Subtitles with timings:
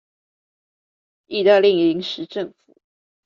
[1.27, 2.73] 義大利臨時政府